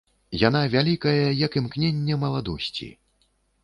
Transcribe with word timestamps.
Яна 0.43 0.61
вялікая, 0.77 1.29
як 1.45 1.61
імкненне 1.63 2.21
маладосці. 2.27 2.95